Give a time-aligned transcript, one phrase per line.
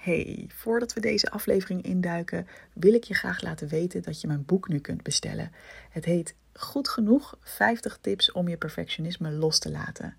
[0.00, 4.44] Hey, voordat we deze aflevering induiken, wil ik je graag laten weten dat je mijn
[4.44, 5.52] boek nu kunt bestellen.
[5.90, 10.16] Het heet Goed genoeg 50 tips om je perfectionisme los te laten.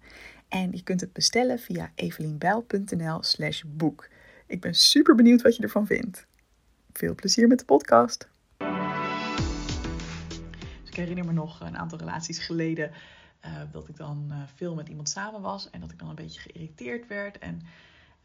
[0.48, 4.08] En je kunt het bestellen via evelienbijl.nl/slash boek.
[4.48, 6.28] Ik ben super benieuwd wat je ervan vindt.
[6.94, 8.30] Veel plezier met de podcast.
[10.80, 12.92] Dus ik herinner me nog een aantal relaties geleden
[13.46, 16.16] uh, dat ik dan uh, veel met iemand samen was en dat ik dan een
[16.16, 17.38] beetje geïrriteerd werd.
[17.38, 17.62] En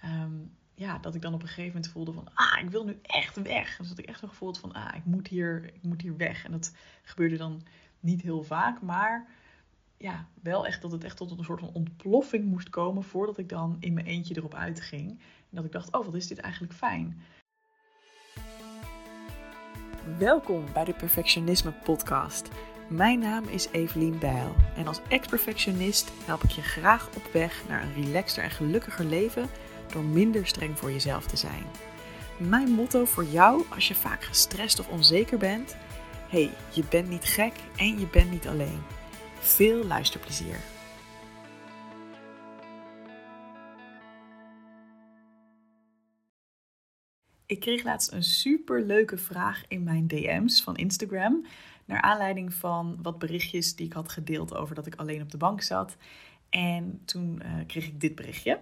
[0.04, 2.98] um, ja, dat ik dan op een gegeven moment voelde van, ah, ik wil nu
[3.02, 3.76] echt weg.
[3.76, 6.16] Dus dat ik echt een gevoel had van, ah, ik moet hier, ik moet hier
[6.16, 6.44] weg.
[6.44, 7.62] En dat gebeurde dan
[8.00, 9.26] niet heel vaak, maar
[9.96, 13.48] ja, wel echt dat het echt tot een soort van ontploffing moest komen voordat ik
[13.48, 15.10] dan in mijn eentje erop uitging.
[15.10, 17.20] En dat ik dacht, oh, wat is dit eigenlijk fijn.
[20.18, 22.48] Welkom bij de Perfectionisme Podcast.
[22.88, 27.82] Mijn naam is Evelien Bijl en als ex-perfectionist help ik je graag op weg naar
[27.82, 29.48] een relaxter en gelukkiger leven
[29.92, 31.64] door minder streng voor jezelf te zijn.
[32.36, 35.76] Mijn motto voor jou als je vaak gestrest of onzeker bent:
[36.28, 38.82] hey, je bent niet gek en je bent niet alleen.
[39.38, 40.56] Veel luisterplezier.
[47.46, 51.46] Ik kreeg laatst een super leuke vraag in mijn DM's van Instagram.
[51.84, 55.36] Naar aanleiding van wat berichtjes die ik had gedeeld over dat ik alleen op de
[55.36, 55.96] bank zat.
[56.50, 58.60] En toen uh, kreeg ik dit berichtje.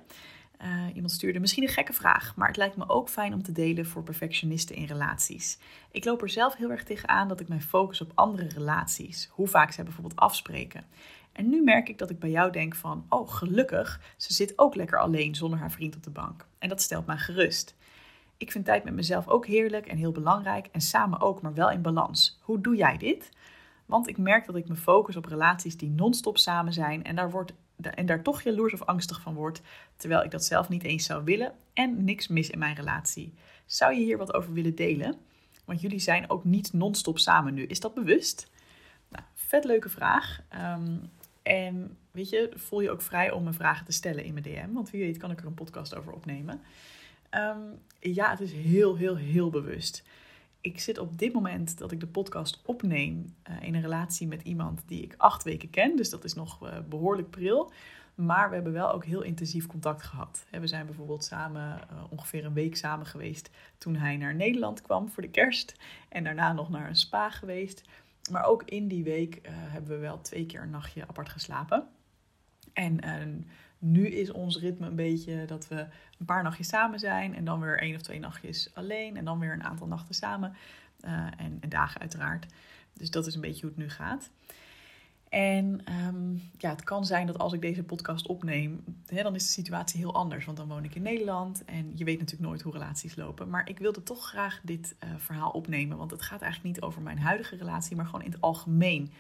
[0.65, 3.53] Uh, iemand stuurde misschien een gekke vraag, maar het lijkt me ook fijn om te
[3.53, 5.59] delen voor perfectionisten in relaties.
[5.91, 9.49] Ik loop er zelf heel erg tegenaan dat ik mij focus op andere relaties, hoe
[9.49, 10.85] vaak zij bijvoorbeeld afspreken.
[11.33, 14.75] En nu merk ik dat ik bij jou denk van, oh gelukkig, ze zit ook
[14.75, 16.47] lekker alleen zonder haar vriend op de bank.
[16.59, 17.77] En dat stelt mij gerust.
[18.37, 21.71] Ik vind tijd met mezelf ook heerlijk en heel belangrijk en samen ook, maar wel
[21.71, 22.39] in balans.
[22.43, 23.31] Hoe doe jij dit?
[23.87, 27.31] Want ik merk dat ik me focus op relaties die non-stop samen zijn en daar
[27.31, 29.61] wordt en daar toch jaloers of angstig van wordt,
[29.97, 33.35] terwijl ik dat zelf niet eens zou willen en niks mis in mijn relatie.
[33.67, 35.17] Zou je hier wat over willen delen?
[35.65, 37.67] Want jullie zijn ook niet non-stop samen nu.
[37.67, 38.51] Is dat bewust?
[39.09, 40.41] Nou, vet leuke vraag.
[40.55, 41.11] Um,
[41.43, 44.73] en weet je, voel je ook vrij om me vragen te stellen in mijn DM.
[44.73, 46.61] Want wie weet kan ik er een podcast over opnemen.
[47.31, 50.05] Um, ja, het is heel, heel, heel bewust
[50.65, 54.43] ik zit op dit moment dat ik de podcast opneem uh, in een relatie met
[54.43, 55.97] iemand die ik acht weken ken.
[55.97, 57.73] Dus dat is nog uh, behoorlijk pril.
[58.15, 60.47] Maar we hebben wel ook heel intensief contact gehad.
[60.51, 65.09] We zijn bijvoorbeeld samen uh, ongeveer een week samen geweest toen hij naar Nederland kwam
[65.09, 65.77] voor de kerst.
[66.09, 67.83] En daarna nog naar een spa geweest.
[68.31, 71.89] Maar ook in die week hebben we wel twee keer een nachtje apart geslapen.
[72.73, 73.01] En
[73.85, 75.87] nu is ons ritme een beetje dat we
[76.19, 79.39] een paar nachtjes samen zijn en dan weer één of twee nachtjes alleen en dan
[79.39, 80.55] weer een aantal nachten samen
[81.05, 82.47] uh, en, en, dagen uiteraard.
[82.93, 84.31] Dus dat is een beetje hoe het nu gaat.
[85.29, 89.45] En um, ja, het kan zijn dat als ik deze podcast opneem, hè, dan is
[89.45, 90.45] de situatie heel anders.
[90.45, 93.51] Want dan woon ik in Nederland en je weet natuurlijk nooit hoe relaties lopen.
[93.51, 97.03] Maar ik wilde toch graag dit uh, verhaal opnemen, want het gaat eigenlijk niet over
[97.03, 99.13] mijn huidige relatie, maar gewoon in het algemeen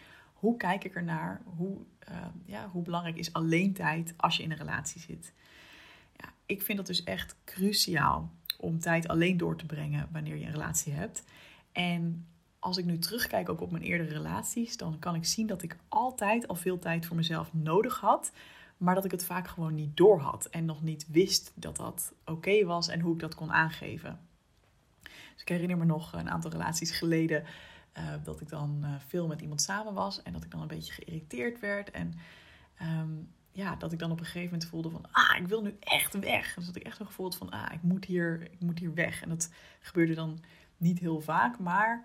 [0.45, 1.43] hoe kijk ik ernaar?
[1.57, 1.77] Hoe,
[2.09, 5.33] uh, ja, hoe belangrijk is alleen tijd als je in een relatie zit?
[6.17, 10.45] Ja, ik vind dat dus echt cruciaal om tijd alleen door te brengen wanneer je
[10.45, 11.25] een relatie hebt.
[11.73, 12.27] En
[12.59, 15.77] als ik nu terugkijk ook op mijn eerdere relaties, dan kan ik zien dat ik
[15.89, 18.33] altijd al veel tijd voor mezelf nodig had,
[18.77, 22.13] maar dat ik het vaak gewoon niet door had en nog niet wist dat dat
[22.25, 24.21] oké was en hoe ik dat kon aangeven.
[25.03, 27.45] Dus ik herinner me nog een aantal relaties geleden
[27.99, 30.67] uh, dat ik dan uh, veel met iemand samen was en dat ik dan een
[30.67, 31.91] beetje geïrriteerd werd.
[31.91, 32.15] En
[32.83, 35.77] um, ja, dat ik dan op een gegeven moment voelde van, ah, ik wil nu
[35.81, 36.55] echt weg.
[36.55, 38.95] Dus dat ik echt een gevoel had van, ah, ik moet hier, ik moet hier
[38.95, 39.23] weg.
[39.23, 40.39] En dat gebeurde dan
[40.77, 42.05] niet heel vaak, maar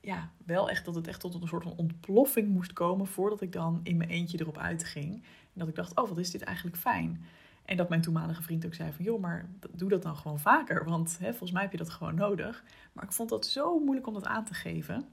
[0.00, 3.52] ja, wel echt dat het echt tot een soort van ontploffing moest komen voordat ik
[3.52, 5.14] dan in mijn eentje erop uitging.
[5.14, 7.24] En dat ik dacht, oh, wat is dit eigenlijk fijn.
[7.70, 10.84] En dat mijn toenmalige vriend ook zei van, joh, maar doe dat dan gewoon vaker,
[10.84, 12.64] want hè, volgens mij heb je dat gewoon nodig.
[12.92, 15.08] Maar ik vond dat zo moeilijk om dat aan te geven.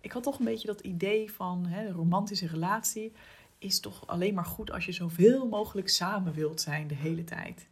[0.00, 3.12] Ik had toch een beetje dat idee van, hè, een romantische relatie
[3.58, 7.68] is toch alleen maar goed als je zoveel mogelijk samen wilt zijn de hele tijd.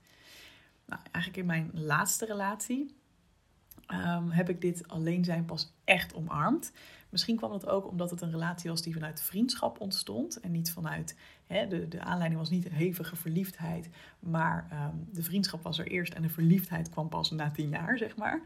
[0.86, 2.94] Nou, eigenlijk in mijn laatste relatie
[3.88, 6.72] um, heb ik dit alleen zijn pas echt omarmd.
[7.16, 10.72] Misschien kwam dat ook omdat het een relatie was die vanuit vriendschap ontstond en niet
[10.72, 11.16] vanuit,
[11.46, 16.12] hè, de, de aanleiding was niet hevige verliefdheid, maar um, de vriendschap was er eerst
[16.12, 18.40] en de verliefdheid kwam pas na tien jaar, zeg maar.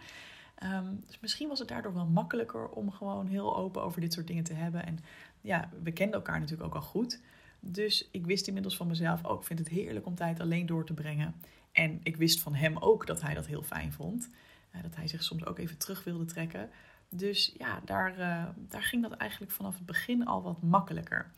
[0.63, 4.27] Um, dus misschien was het daardoor wel makkelijker om gewoon heel open over dit soort
[4.27, 4.87] dingen te hebben.
[4.87, 4.99] En
[5.41, 7.21] ja, we kenden elkaar natuurlijk ook al goed.
[7.61, 10.87] Dus ik wist inmiddels van mezelf ook, oh, vind het heerlijk om tijd alleen door
[10.87, 11.35] te brengen.
[11.73, 14.31] En ik wist van hem ook dat hij dat heel fijn vond.
[14.75, 16.71] Uh, dat hij zich soms ook even terug wilde trekken.
[17.11, 21.31] Dus ja, daar, uh, daar ging dat eigenlijk vanaf het begin al wat makkelijker.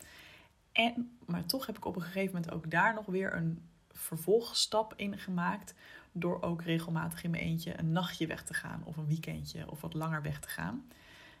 [0.71, 3.61] En, maar toch heb ik op een gegeven moment ook daar nog weer een
[3.91, 5.73] vervolgstap ingemaakt
[6.11, 9.81] door ook regelmatig in mijn eentje een nachtje weg te gaan of een weekendje of
[9.81, 10.85] wat langer weg te gaan.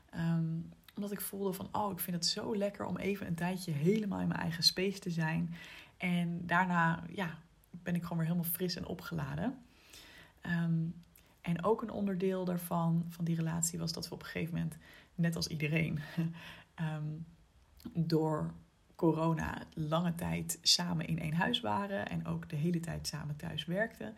[0.09, 0.57] Ehm,
[0.95, 4.19] omdat ik voelde van, oh, ik vind het zo lekker om even een tijdje helemaal
[4.19, 5.55] in mijn eigen space te zijn.
[5.97, 7.37] En daarna, ja,
[7.69, 9.57] ben ik gewoon weer helemaal fris en opgeladen.
[10.41, 10.81] Ehm,
[11.43, 14.77] en ook een onderdeel daarvan, van die relatie, was dat we op een gegeven moment,
[15.15, 15.99] net als iedereen,
[16.73, 17.07] ehm,
[17.93, 18.53] door
[18.95, 23.65] corona lange tijd samen in één huis waren en ook de hele tijd samen thuis
[23.65, 24.15] werkten.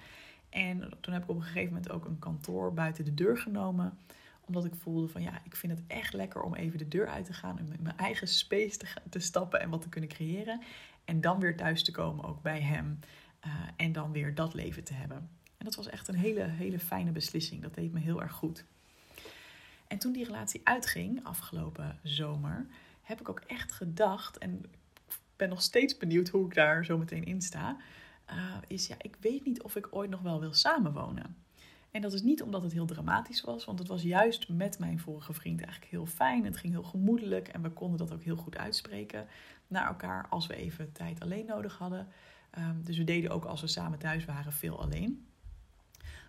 [0.50, 3.98] En toen heb ik op een gegeven moment ook een kantoor buiten de deur genomen
[4.48, 7.26] omdat ik voelde van ja, ik vind het echt lekker om even de deur uit
[7.26, 10.62] te gaan en in mijn eigen space te, te stappen en wat te kunnen creëren.
[11.06, 13.00] En dan weer thuis te komen ook bij hem.
[13.46, 15.30] Uh, en dan weer dat leven te hebben.
[15.66, 17.62] Dat was echt een hele, hele fijne beslissing.
[17.62, 18.66] Dat deed me heel erg goed.
[19.88, 22.68] En toen die relatie uitging, afgelopen zomer,
[23.02, 24.66] heb ik ook echt gedacht, en
[25.36, 27.78] ben nog steeds benieuwd hoe ik daar zo meteen in sta,
[28.30, 31.36] uh, is ja, ik weet niet of ik ooit nog wel wil samenwonen.
[31.92, 35.00] En dat is niet omdat het heel dramatisch was, want het was juist met mijn
[35.00, 36.46] vorige vriend eigenlijk heel fijn.
[36.46, 39.28] Het ging heel gemoedelijk en we konden dat ook heel goed uitspreken
[39.68, 42.08] naar elkaar als we even tijd alleen nodig hadden.
[42.58, 45.26] Um, dus we deden ook als we samen thuis waren veel alleen.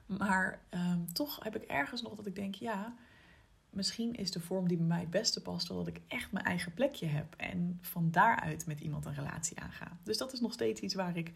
[0.06, 2.94] Maar um, toch heb ik ergens nog dat ik denk, ja,
[3.70, 6.44] misschien is de vorm die bij mij het beste past wel dat ik echt mijn
[6.44, 9.98] eigen plekje heb en van daaruit met iemand een relatie aanga.
[10.02, 11.32] Dus dat is nog steeds iets waar ik,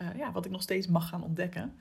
[0.00, 1.74] uh, ja, wat ik nog steeds mag gaan ontdekken.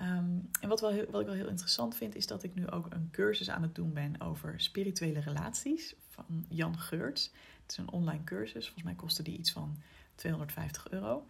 [0.00, 2.86] Um, en wat, wel wat ik wel heel interessant vind, is dat ik nu ook
[2.90, 7.32] een cursus aan het doen ben over spirituele relaties van Jan Geurts.
[7.62, 9.76] Het is een online cursus, volgens mij kostte die iets van
[10.14, 11.26] 250 euro.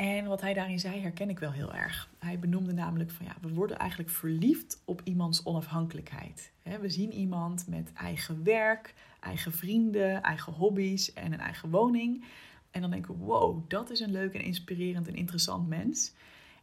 [0.00, 2.10] En wat hij daarin zei, herken ik wel heel erg.
[2.18, 6.52] Hij benoemde namelijk van ja, we worden eigenlijk verliefd op iemands onafhankelijkheid.
[6.80, 12.24] We zien iemand met eigen werk, eigen vrienden, eigen hobby's en een eigen woning.
[12.70, 16.12] En dan denken we, wow, dat is een leuk en inspirerend en interessant mens.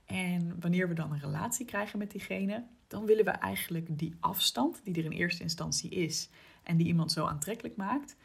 [0.05, 4.81] En wanneer we dan een relatie krijgen met diegene, dan willen we eigenlijk die afstand
[4.83, 6.29] die er in eerste instantie is
[6.63, 8.15] en die iemand zo aantrekkelijk maakt,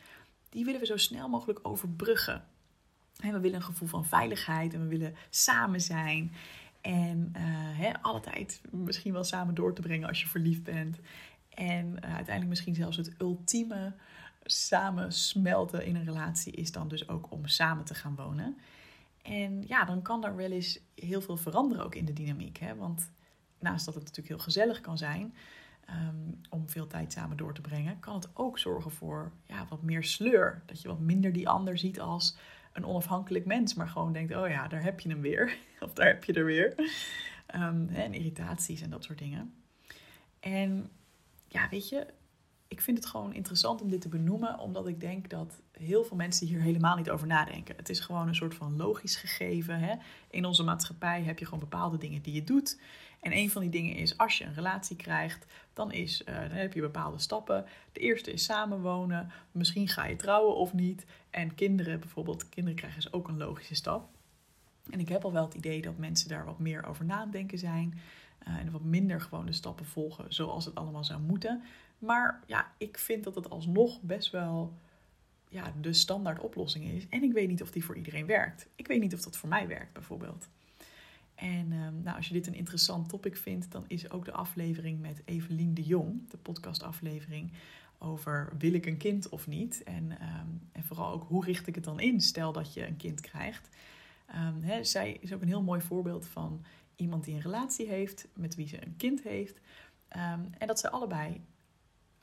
[0.48, 2.44] die willen we zo snel mogelijk overbruggen.
[3.20, 6.32] En we willen een gevoel van veiligheid en we willen samen zijn.
[6.80, 7.32] En
[7.80, 10.98] uh, alle tijd misschien wel samen door te brengen als je verliefd bent.
[11.48, 13.94] En uh, uiteindelijk misschien zelfs het ultieme
[14.44, 18.56] samensmelten in een relatie is dan dus ook om samen te gaan wonen.
[19.22, 22.58] En ja, dan kan er wel eens heel veel veranderen ook in de dynamiek.
[22.58, 22.74] Hè?
[22.74, 23.10] Want
[23.58, 25.34] naast dat het natuurlijk heel gezellig kan zijn
[25.90, 29.82] um, om veel tijd samen door te brengen, kan het ook zorgen voor ja, wat
[29.82, 30.62] meer sleur.
[30.66, 32.36] Dat je wat minder die ander ziet als
[32.72, 35.56] een onafhankelijk mens, maar gewoon denkt: oh ja, daar heb je hem weer.
[35.80, 36.74] of daar heb je er weer.
[37.54, 39.54] Um, en irritaties en dat soort dingen.
[40.40, 40.90] En
[41.48, 42.06] ja, weet je,
[42.72, 46.16] ik vind het gewoon interessant om dit te benoemen, omdat ik denk dat heel veel
[46.16, 47.76] mensen hier helemaal niet over nadenken.
[47.76, 49.78] Het is gewoon een soort van logisch gegeven.
[49.78, 49.94] Hè?
[50.30, 52.80] In onze maatschappij heb je gewoon bepaalde dingen die je doet.
[53.20, 56.50] En een van die dingen is, als je een relatie krijgt, dan, is, uh, dan
[56.50, 57.64] heb je bepaalde stappen.
[57.92, 59.30] De eerste is samenwonen.
[59.50, 61.06] Misschien ga je trouwen of niet.
[61.30, 64.08] En kinderen bijvoorbeeld, kinderen krijgen is ook een logische stap.
[64.90, 68.00] En ik heb al wel het idee dat mensen daar wat meer over nadenken zijn.
[68.48, 71.62] Uh, en wat minder gewoon de stappen volgen zoals het allemaal zou moeten.
[72.02, 74.72] Maar ja, ik vind dat het alsnog best wel
[75.48, 77.08] ja, de standaard oplossing is.
[77.08, 78.68] En ik weet niet of die voor iedereen werkt.
[78.74, 80.48] Ik weet niet of dat voor mij werkt, bijvoorbeeld.
[81.34, 85.00] En um, nou, als je dit een interessant topic vindt, dan is ook de aflevering
[85.00, 87.52] met Evelien de Jong, de podcastaflevering
[87.98, 89.82] over wil ik een kind of niet.
[89.82, 92.96] En, um, en vooral ook hoe richt ik het dan in, stel dat je een
[92.96, 93.68] kind krijgt.
[94.60, 96.64] Hè, zij is ook een heel mooi voorbeeld van
[96.96, 99.60] iemand die een relatie heeft, met wie ze een kind heeft.
[100.58, 101.40] en dat ze allebei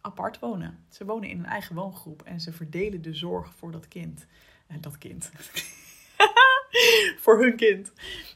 [0.09, 0.85] apart wonen.
[0.89, 4.25] Ze wonen in een eigen woongroep en ze verdelen de zorg voor dat kind.
[4.67, 5.31] En eh, dat kind.
[7.23, 7.91] voor hun kind.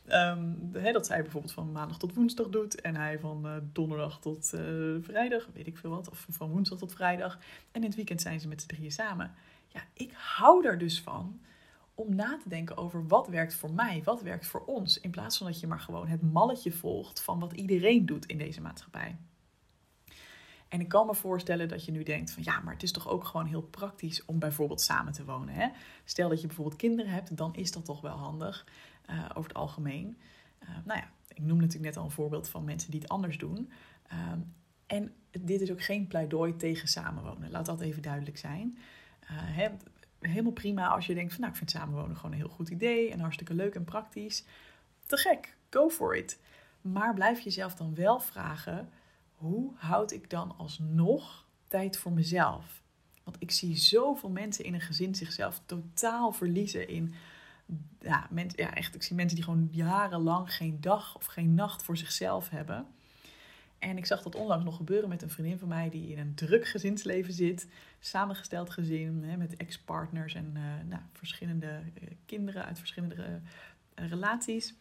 [0.09, 2.81] Um, dat zij bijvoorbeeld van maandag tot woensdag doet.
[2.81, 4.61] En hij van uh, donderdag tot uh,
[5.01, 6.09] vrijdag, weet ik veel wat.
[6.09, 7.39] Of van woensdag tot vrijdag.
[7.71, 9.31] En in het weekend zijn ze met z'n drieën samen.
[9.67, 11.39] Ja, ik hou er dus van
[11.95, 14.99] om na te denken over wat werkt voor mij, wat werkt voor ons.
[14.99, 18.37] In plaats van dat je maar gewoon het malletje volgt van wat iedereen doet in
[18.37, 19.17] deze maatschappij.
[20.73, 23.09] En ik kan me voorstellen dat je nu denkt van ja, maar het is toch
[23.09, 25.53] ook gewoon heel praktisch om bijvoorbeeld samen te wonen.
[25.53, 25.69] Hè?
[26.03, 28.67] Stel dat je bijvoorbeeld kinderen hebt, dan is dat toch wel handig
[29.09, 30.17] uh, over het algemeen.
[30.63, 33.37] Uh, nou ja, ik noem natuurlijk net al een voorbeeld van mensen die het anders
[33.37, 33.71] doen.
[34.13, 34.31] Uh,
[34.85, 37.51] en dit is ook geen pleidooi tegen samenwonen.
[37.51, 38.77] Laat dat even duidelijk zijn.
[39.19, 39.67] Eh,
[40.19, 43.11] helemaal prima als je denkt van nou, ik vind samenwonen gewoon een heel goed idee
[43.11, 44.45] en hartstikke leuk en praktisch.
[45.05, 46.39] Te gek, go for it.
[46.81, 48.89] Maar blijf jezelf dan wel vragen
[49.35, 52.81] hoe houd ik dan alsnog tijd voor mezelf?
[53.23, 57.13] Want ik zie zoveel mensen in een gezin zichzelf totaal verliezen in
[57.99, 61.83] ja, mensen, ja, echt, ik zie mensen die gewoon jarenlang geen dag of geen nacht
[61.83, 62.87] voor zichzelf hebben.
[63.79, 66.35] En ik zag dat onlangs nog gebeuren met een vriendin van mij die in een
[66.35, 67.67] druk gezinsleven zit.
[67.99, 74.75] Samengesteld gezin hè, met ex-partners en uh, nou, verschillende uh, kinderen uit verschillende uh, relaties.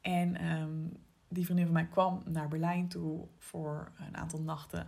[0.00, 0.96] En um,
[1.28, 4.86] die vriendin van mij kwam naar Berlijn toe voor een aantal nachten.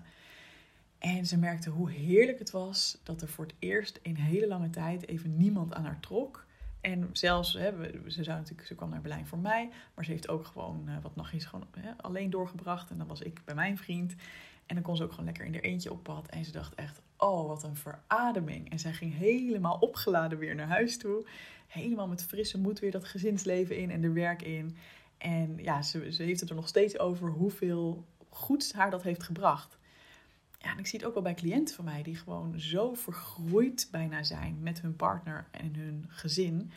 [0.99, 4.71] En ze merkte hoe heerlijk het was dat er voor het eerst in hele lange
[4.71, 6.47] tijd even niemand aan haar trok.
[6.81, 7.73] En zelfs, hè,
[8.11, 10.95] ze, zou natuurlijk, ze kwam naar Berlijn voor mij, maar ze heeft ook gewoon uh,
[11.03, 12.91] wat nachtjes gewoon hè, alleen doorgebracht.
[12.91, 14.15] En dan was ik bij mijn vriend.
[14.67, 16.29] En dan kon ze ook gewoon lekker in haar eentje op pad.
[16.29, 18.71] En ze dacht echt, oh wat een verademing.
[18.71, 21.27] En zij ging helemaal opgeladen weer naar huis toe.
[21.67, 24.77] Helemaal met frisse moed weer dat gezinsleven in en de werk in.
[25.21, 29.23] En ja, ze, ze heeft het er nog steeds over hoeveel goeds haar dat heeft
[29.23, 29.79] gebracht.
[30.59, 33.89] Ja, en ik zie het ook wel bij cliënten van mij die gewoon zo vergroeid
[33.91, 36.71] bijna zijn met hun partner en hun gezin.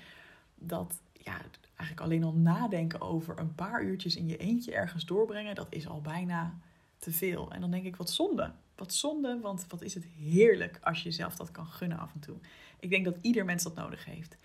[0.56, 1.42] Dat ja,
[1.76, 5.88] eigenlijk alleen al nadenken over een paar uurtjes in je eentje ergens doorbrengen, dat is
[5.88, 6.58] al bijna
[6.98, 7.52] te veel.
[7.52, 8.52] En dan denk ik, wat zonde.
[8.76, 12.20] Wat zonde, want wat is het heerlijk als je jezelf dat kan gunnen af en
[12.20, 12.36] toe.
[12.80, 14.38] Ik denk dat ieder mens dat nodig heeft.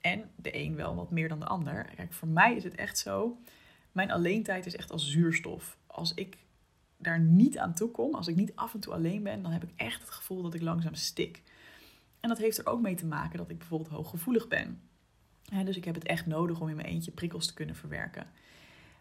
[0.00, 1.90] En de een wel wat meer dan de ander.
[1.96, 3.38] Kijk, voor mij is het echt zo.
[3.92, 5.78] Mijn alleentijd is echt als zuurstof.
[5.86, 6.36] Als ik
[6.96, 9.62] daar niet aan toe kom, als ik niet af en toe alleen ben, dan heb
[9.62, 11.42] ik echt het gevoel dat ik langzaam stik.
[12.20, 14.80] En dat heeft er ook mee te maken dat ik bijvoorbeeld hooggevoelig ben.
[15.64, 18.26] dus ik heb het echt nodig om in mijn eentje prikkels te kunnen verwerken.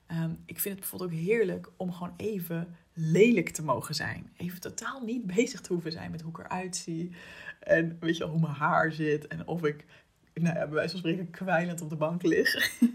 [0.09, 4.29] Ehm, ik vind het bijvoorbeeld ook heerlijk om gewoon even lelijk te mogen zijn.
[4.37, 7.11] Even totaal niet bezig te hoeven zijn met hoe ik eruit zie.
[7.59, 9.27] En weet je hoe mijn haar zit.
[9.27, 9.85] En of ik,
[10.41, 12.55] nou ja, bij wijze van spreken, kwijlend op de bank lig.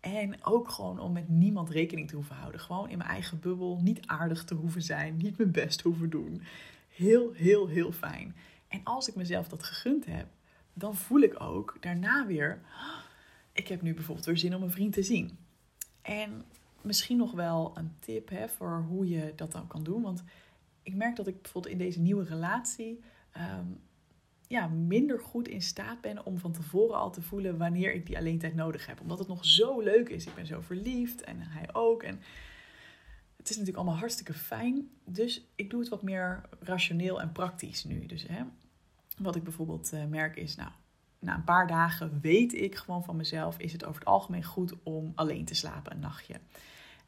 [0.00, 2.60] En ook gewoon om met niemand rekening te hoeven houden.
[2.60, 6.42] Gewoon in mijn eigen bubbel, niet aardig te hoeven zijn, niet mijn best hoeven doen.
[6.88, 8.36] Heel, heel, heel fijn.
[8.68, 10.26] En als ik mezelf dat gegund heb,
[10.72, 12.60] dan voel ik ook daarna weer,
[13.52, 15.38] ik heb nu bijvoorbeeld weer zin om een vriend te zien.
[16.02, 16.44] En
[16.80, 20.02] misschien nog wel een tip hè, voor hoe je dat dan kan doen.
[20.02, 20.24] Want
[20.82, 23.00] ik merk dat ik bijvoorbeeld in deze nieuwe relatie
[23.32, 23.66] ehm,
[24.48, 28.16] ja, minder goed in staat ben om van tevoren al te voelen wanneer ik die
[28.16, 29.00] alleen tijd nodig heb.
[29.00, 30.26] Omdat het nog zo leuk is.
[30.26, 32.02] Ik ben zo verliefd en hij ook.
[32.02, 32.20] En
[33.36, 34.88] het is natuurlijk allemaal hartstikke fijn.
[35.04, 38.06] Dus ik doe het wat meer rationeel en praktisch nu.
[38.06, 38.42] Dus hè,
[39.18, 40.70] wat ik bijvoorbeeld uh, merk is, nou,
[41.18, 44.74] na een paar dagen weet ik gewoon van mezelf, is het over het algemeen goed
[44.82, 46.40] om alleen te slapen een nachtje.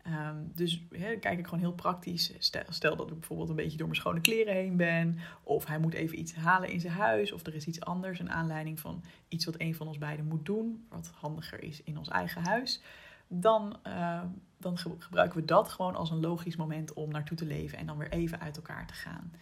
[0.02, 0.82] Ehm, dus
[1.20, 2.32] kijk ik gewoon heel praktisch.
[2.38, 5.18] Stel, stel, dat ik bijvoorbeeld een beetje door mijn schone kleren heen ben.
[5.42, 7.32] Of hij moet even iets halen in zijn huis.
[7.32, 8.18] Of er is iets anders.
[8.18, 10.86] Een aanleiding van iets wat een van ons beiden moet doen.
[10.88, 12.80] Wat handiger is in ons eigen huis.
[13.28, 14.22] Dan, uh,
[14.58, 17.78] dan gebruiken we dat gewoon als een logisch moment om naartoe te leven.
[17.78, 19.32] En dan weer even uit elkaar te gaan.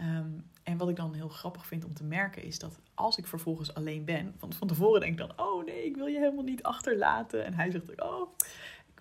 [0.00, 3.26] Um, en wat ik dan heel grappig vind om te merken is dat als ik
[3.26, 6.44] vervolgens alleen ben, van, van tevoren denk ik dan, oh nee, ik wil je helemaal
[6.44, 7.44] niet achterlaten.
[7.44, 8.28] En hij zegt, oh,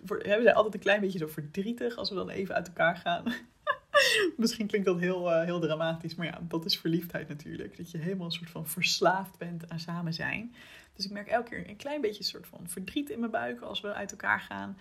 [0.06, 3.24] we zijn altijd een klein beetje zo verdrietig als we dan even uit elkaar gaan.
[4.38, 7.78] Misschien klinkt dat heel, uh, heel dramatisch, maar ja, dat is verliefdheid natuurlijk.
[7.78, 10.56] Dat je helemaal een soort van verslaafd bent aan samen zijn.
[10.94, 13.62] Dus ik merk elke keer een klein beetje een soort van verdriet in mijn buik
[13.62, 14.78] als we uit elkaar gaan.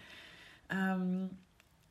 [0.68, 1.38] Um,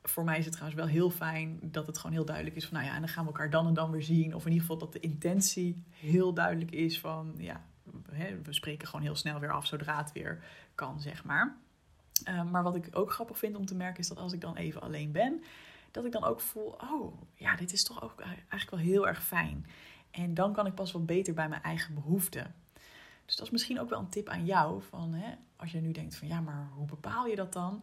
[0.02, 2.74] voor mij is het trouwens wel heel fijn dat het gewoon heel duidelijk is van,
[2.74, 4.34] nou ja, en dan gaan we elkaar dan en dan weer zien.
[4.34, 7.64] Of in ieder geval dat de intentie heel duidelijk is van, ja,
[8.42, 11.56] we spreken gewoon heel snel weer af zodra het weer kan, zeg maar.
[12.24, 14.56] Ehm, maar wat ik ook grappig vind om te merken is dat als ik dan
[14.56, 15.42] even alleen ben,
[15.90, 19.24] dat ik dan ook voel, oh ja, dit is toch ook eigenlijk wel heel erg
[19.24, 19.66] fijn.
[20.10, 22.54] En dan kan ik pas wel beter bij mijn eigen behoeften.
[23.24, 24.82] Dus dat is misschien ook wel een tip aan jou.
[24.82, 27.82] Van, hè, als je nu denkt van ja, maar hoe bepaal je dat dan?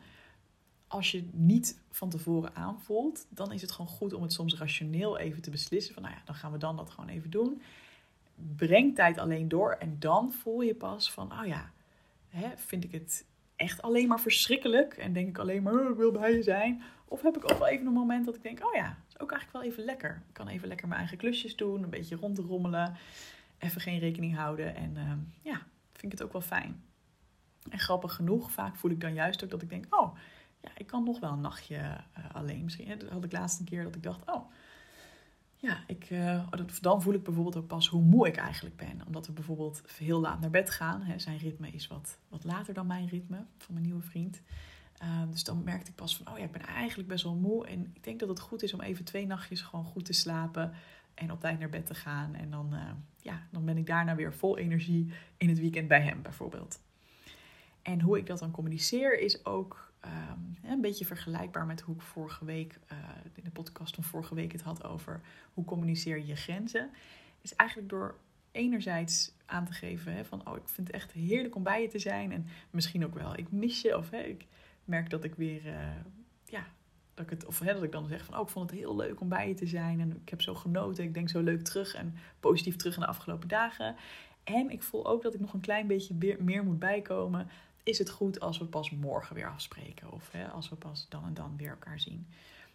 [0.87, 5.17] Als je niet van tevoren aanvoelt, dan is het gewoon goed om het soms rationeel
[5.17, 5.93] even te beslissen.
[5.93, 7.61] Van nou ja, dan gaan we dan dat gewoon even doen.
[8.55, 11.71] Breng tijd alleen door en dan voel je pas van, oh ja,
[12.29, 13.25] hè, vind ik het
[13.59, 16.81] echt alleen maar verschrikkelijk en denk ik alleen maar, oh, ik wil bij je zijn.
[17.05, 19.19] Of heb ik ook wel even een moment dat ik denk, oh ja, dat is
[19.19, 20.23] ook eigenlijk wel even lekker.
[20.27, 22.95] Ik kan even lekker mijn eigen klusjes doen, een beetje rondrommelen,
[23.57, 24.75] even geen rekening houden.
[24.75, 25.11] En uh,
[25.41, 25.61] ja,
[25.91, 26.83] vind ik het ook wel fijn.
[27.69, 30.17] En grappig genoeg, vaak voel ik dan juist ook dat ik denk, oh
[30.61, 32.63] ja, ik kan nog wel een nachtje uh, alleen.
[32.63, 34.51] Misschien had ik laatst een keer dat ik dacht, oh
[35.61, 36.47] ja, ik, uh,
[36.81, 39.01] dan voel ik bijvoorbeeld ook pas hoe moe ik eigenlijk ben.
[39.05, 41.03] Omdat we bijvoorbeeld heel laat naar bed gaan.
[41.17, 44.41] Zijn ritme is wat, wat later dan mijn ritme van mijn nieuwe vriend.
[45.03, 47.67] Uh, dus dan merkte ik pas van, oh ja, ik ben eigenlijk best wel moe.
[47.67, 50.73] En ik denk dat het goed is om even twee nachtjes gewoon goed te slapen.
[51.13, 52.35] En op tijd naar bed te gaan.
[52.35, 56.01] En dan, uh, ja, dan ben ik daarna weer vol energie in het weekend bij
[56.01, 56.79] hem bijvoorbeeld.
[57.81, 62.01] En hoe ik dat dan communiceer is ook um, een beetje vergelijkbaar met hoe ik
[62.01, 62.97] vorige week uh,
[63.35, 65.21] in de podcast van vorige week het had over
[65.53, 66.89] hoe communiceer je grenzen.
[67.41, 68.15] Is eigenlijk door
[68.51, 71.87] enerzijds aan te geven hè, van, oh, ik vind het echt heerlijk om bij je
[71.87, 72.31] te zijn.
[72.31, 73.97] En misschien ook wel, ik mis je.
[73.97, 74.45] Of hè, ik
[74.85, 75.73] merk dat ik weer, uh,
[76.45, 76.65] ja,
[77.13, 78.95] dat ik het, of hè, dat ik dan zeg van, oh, ik vond het heel
[78.95, 79.99] leuk om bij je te zijn.
[79.99, 81.03] En ik heb zo genoten.
[81.03, 83.95] Ik denk zo leuk terug en positief terug in de afgelopen dagen.
[84.43, 87.49] En ik voel ook dat ik nog een klein beetje meer moet bijkomen.
[87.89, 90.11] Is het goed als we pas morgen weer afspreken?
[90.11, 92.27] Of hè, als we pas dan en dan weer elkaar zien?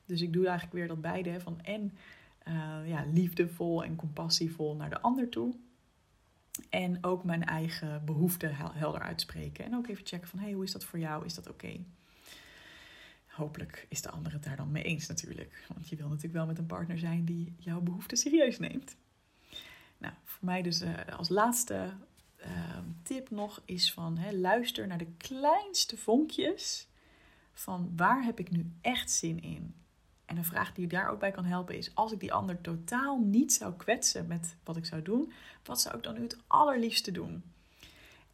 [0.07, 1.41] Dus ik doe eigenlijk weer dat beide.
[1.41, 1.93] Van en
[2.49, 5.55] uh, ja, liefdevol en compassievol naar de ander toe.
[6.71, 9.65] En ook mijn eigen behoeften helder uitspreken.
[9.65, 11.25] En ook even checken van, hey, hoe is dat voor jou?
[11.25, 11.85] Is dat oké?
[13.27, 15.65] Hopelijk is de ander het daar dan mee eens natuurlijk.
[15.75, 18.97] Want je wil natuurlijk wel met een partner zijn die jouw behoeften serieus neemt.
[19.99, 21.93] Nou, voor mij dus uh, als laatste
[23.03, 26.89] tip nog is van hè, luister naar de kleinste vonkjes
[27.53, 29.75] van waar heb ik nu echt zin in.
[30.25, 33.19] En een vraag die daar ook bij kan helpen is: als ik die ander totaal
[33.19, 35.33] niet zou kwetsen met wat ik zou doen,
[35.65, 37.43] wat zou ik dan nu het allerliefste doen?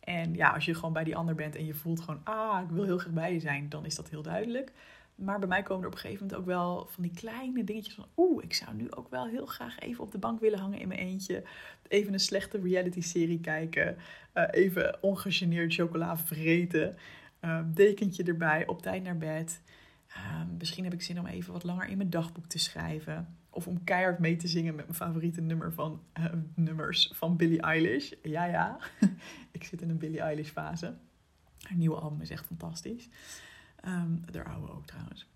[0.00, 2.70] En ja, als je gewoon bij die ander bent en je voelt gewoon, ah, ik
[2.70, 4.72] wil heel graag bij je zijn, dan is dat heel duidelijk.
[5.20, 7.94] Maar bij mij komen er op een gegeven moment ook wel van die kleine dingetjes
[7.94, 10.80] van, oeh, ik zou nu ook wel heel graag even op de bank willen hangen
[10.80, 11.42] in mijn eentje.
[11.88, 13.96] Even een slechte reality-serie kijken.
[14.34, 16.96] Uh, even ongegeneerd chocola vreten.
[17.44, 19.60] Uh, dekentje erbij, op tijd naar bed.
[20.08, 23.36] Ehm, misschien heb ik zin om even wat langer in mijn dagboek te schrijven.
[23.50, 26.24] Of om keihard mee te zingen met mijn favoriete nummer van, uh,
[26.54, 28.12] nummers van Billie Eilish.
[28.22, 28.78] Ja, ja.
[29.52, 30.94] ik zit in een Billie Eilish fase.
[31.60, 33.08] Haar nieuwe album is echt fantastisch.
[33.86, 35.26] Um, de oude ook trouwens.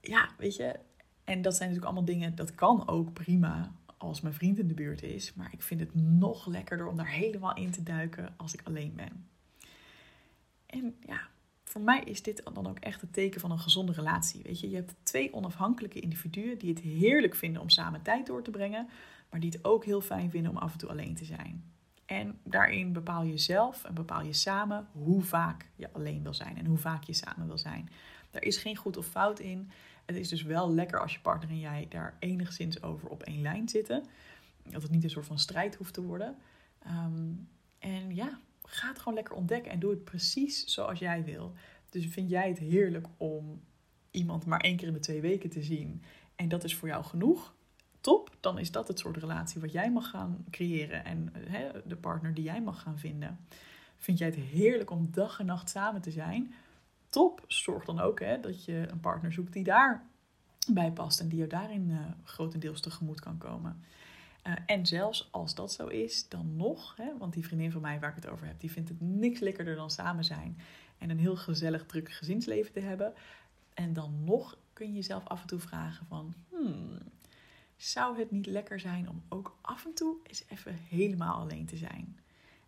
[0.00, 0.78] Ja, weet je.
[1.24, 4.74] En dat zijn natuurlijk allemaal dingen, dat kan ook prima als mijn vriend in de
[4.74, 5.34] buurt is.
[5.34, 8.94] Maar ik vind het nog lekkerder om daar helemaal in te duiken als ik alleen
[8.94, 9.26] ben.
[10.66, 11.20] En ja,
[11.64, 14.42] voor mij is dit dan ook echt het teken van een gezonde relatie.
[14.42, 18.42] Weet je, je hebt twee onafhankelijke individuen die het heerlijk vinden om samen tijd door
[18.42, 18.88] te brengen,
[19.30, 21.64] maar die het ook heel fijn vinden om af en toe alleen te zijn.
[22.08, 26.58] En daarin bepaal je zelf en bepaal je samen hoe vaak je alleen wil zijn
[26.58, 27.90] en hoe vaak je samen wil zijn.
[28.30, 29.70] Daar is geen goed of fout in.
[30.04, 33.42] Het is dus wel lekker als je partner en jij daar enigszins over op één
[33.42, 34.04] lijn zitten.
[34.62, 36.36] Dat het niet een soort van strijd hoeft te worden.
[36.78, 37.32] Ehm,
[37.78, 41.52] en ja, ga het gewoon lekker ontdekken en doe het precies zoals jij wil.
[41.90, 43.60] Dus vind jij het heerlijk om
[44.10, 46.02] iemand maar één keer in de twee weken te zien
[46.36, 47.54] en dat is voor jou genoeg?
[48.00, 51.96] Top, dan is dat het soort relatie wat jij mag gaan creëren en hè, de
[51.96, 53.38] partner die jij mag gaan vinden.
[53.96, 56.54] Vind jij het heerlijk om dag en nacht samen te zijn?
[57.08, 61.38] Top, zorg dan ook hè, dat je een partner zoekt die daarbij past en die
[61.38, 63.82] je daarin uh, grotendeels tegemoet kan komen.
[64.42, 68.00] Eh, en zelfs als dat zo is, dan nog, hè, want die vriendin van mij
[68.00, 70.58] waar ik het over heb, die vindt het niks lekkerder dan samen zijn
[70.98, 73.12] en een heel gezellig, druk gezinsleven te hebben.
[73.74, 76.98] En dan nog kun je jezelf af en toe vragen van, hmm,
[77.78, 81.76] zou het niet lekker zijn om ook af en toe eens even helemaal alleen te
[81.76, 82.18] zijn?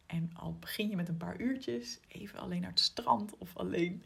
[0.06, 4.02] En al begin je met een paar uurtjes, even alleen naar het strand of alleen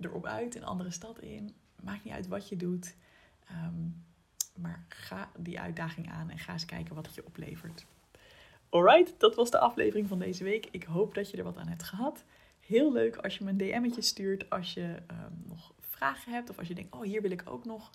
[0.00, 1.54] erop uit, een andere stad in.
[1.82, 2.94] Maakt niet uit wat je doet.
[3.46, 3.88] Ehm,
[4.54, 7.86] maar ga die uitdaging aan en ga eens kijken wat het je oplevert.
[8.68, 10.68] Alright, dat was de aflevering van deze week.
[10.70, 12.24] Ik hoop dat je er wat aan hebt gehad.
[12.60, 16.50] Heel leuk als je me een DM'tje stuurt als je ehm, nog vragen hebt.
[16.50, 17.90] Of als je denkt, oh hier wil ik ook nog,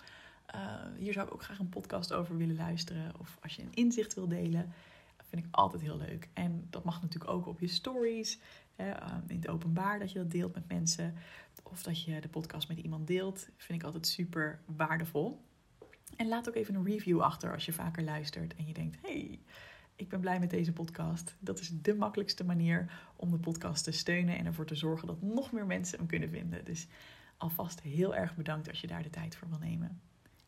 [0.54, 3.12] uh, hier zou ik ook graag een podcast over willen luisteren.
[3.18, 4.72] Of als je een inzicht wil delen.
[5.16, 6.28] Dat vind ik altijd heel leuk.
[6.32, 8.40] En dat mag natuurlijk ook op je stories.
[8.76, 11.14] Hè, ehm, in het openbaar dat je dat deelt met mensen.
[11.62, 13.48] Of dat je de podcast met iemand deelt.
[13.56, 15.44] Vind ik altijd super waardevol.
[16.16, 19.40] En laat ook even een review achter als je vaker luistert en je denkt: hey,
[19.96, 21.36] ik ben blij met deze podcast.
[21.38, 25.22] Dat is de makkelijkste manier om de podcast te steunen en ervoor te zorgen dat
[25.22, 26.64] nog meer mensen hem kunnen vinden.
[26.64, 26.86] Dus
[27.36, 30.00] alvast heel erg bedankt als je daar de tijd voor wil nemen.